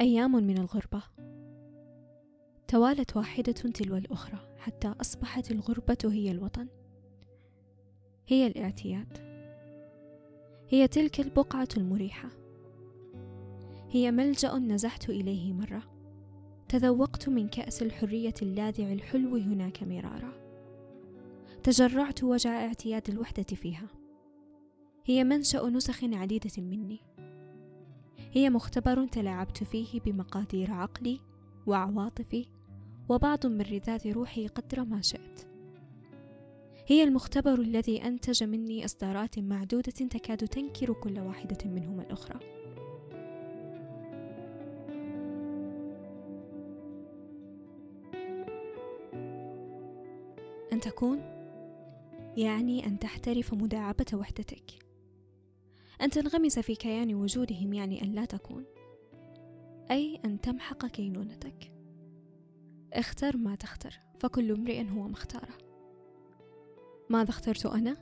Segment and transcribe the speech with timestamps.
[0.00, 1.02] أيام من الغربة.
[2.68, 6.68] توالت واحدة تلو الأخرى حتى أصبحت الغربة هي الوطن.
[8.26, 9.18] هي الاعتياد.
[10.68, 12.28] هي تلك البقعة المريحة.
[13.90, 15.82] هي ملجأ نزحت إليه مرة.
[16.68, 20.32] تذوقت من كأس الحرية اللاذع الحلو هناك مرارا.
[21.62, 23.86] تجرعت وجع اعتياد الوحدة فيها.
[25.04, 27.00] هي منشأ نسخ عديدة مني.
[28.34, 31.20] هي مختبر تلاعبت فيه بمقادير عقلي
[31.66, 32.46] وعواطفي
[33.08, 35.46] وبعض من رذاذ روحي قدر ما شئت.
[36.86, 42.40] هي المختبر الذي أنتج مني إصدارات معدودة تكاد تنكر كل واحدة منهما الأخرى.
[50.72, 51.18] أن تكون؟
[52.36, 54.93] يعني أن تحترف مداعبة وحدتك.
[56.04, 58.64] أن تنغمس في كيان وجودهم يعني أن لا تكون.
[59.90, 61.72] أي أن تمحق كينونتك.
[62.92, 65.58] اختر ما تختر فكل امرئ هو مختارة.
[67.10, 67.96] ماذا اخترت أنا؟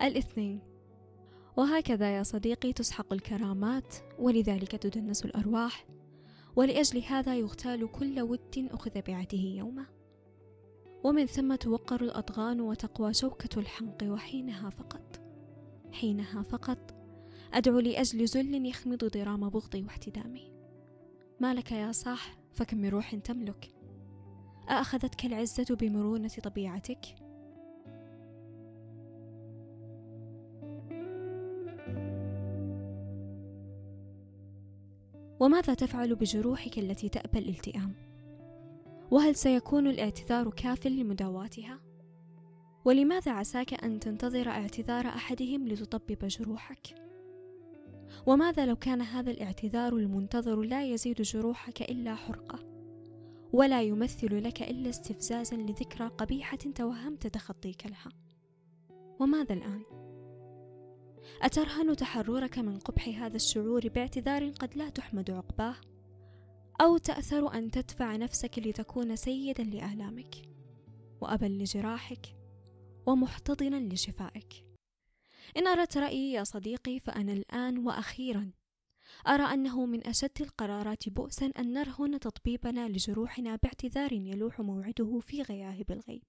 [0.00, 0.60] الاثنين.
[1.56, 5.86] وهكذا يا صديقي تسحق الكرامات ولذلك تدنس الأرواح
[6.56, 9.86] ولأجل هذا يغتال كل ود أخذ بعته يوما.
[11.04, 15.25] ومن ثم توقر الأضغان وتقوى شوكة الحنق وحينها فقط.
[15.96, 16.94] حينها فقط
[17.54, 20.52] أدعو لأجل ذل يخمض ضرام بغضي واحتدامي
[21.40, 23.74] ما لك يا صاح فكم من روح تملك
[24.68, 27.06] أأخذتك العزة بمرونة طبيعتك؟
[35.40, 37.94] وماذا تفعل بجروحك التي تأبى الالتئام؟
[39.10, 41.85] وهل سيكون الاعتذار كاف لمداواتها؟
[42.86, 46.94] ولماذا عساك أن تنتظر اعتذار أحدهم لتطبب جروحك؟
[48.26, 52.58] وماذا لو كان هذا الاعتذار المنتظر لا يزيد جروحك إلا حرقة
[53.52, 58.12] ولا يمثل لك إلا استفزازا لذكرى قبيحة توهمت تخطيك لها
[59.20, 59.82] وماذا الآن؟
[61.42, 65.76] أترهن تحررك من قبح هذا الشعور باعتذار قد لا تحمد عقباه؟
[66.80, 70.34] أو تأثر أن تدفع نفسك لتكون سيدا لآلامك
[71.20, 72.35] وأبا لجراحك
[73.06, 74.64] ومحتضنا لشفائك.
[75.56, 78.50] إن أردت رأيي يا صديقي فأنا الآن وأخيرا.
[79.26, 85.90] أرى أنه من أشد القرارات بؤسا أن نرهن تطبيبنا لجروحنا باعتذار يلوح موعده في غياهب
[85.90, 86.24] الغيب.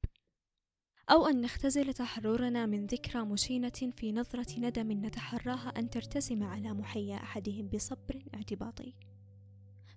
[1.10, 7.16] أو أن نختزل تحررنا من ذكرى مشينة في نظرة ندم نتحراها أن ترتسم على محيا
[7.16, 8.94] أحدهم بصبر اعتباطي.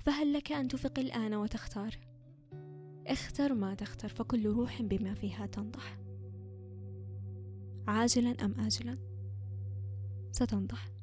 [0.00, 1.98] فهل لك أن تفق الآن وتختار؟
[3.06, 6.09] اختر ما تختر فكل روح بما فيها تنضح.
[7.90, 8.98] عاجلا أم آجلا؟
[10.32, 10.99] ستنضح.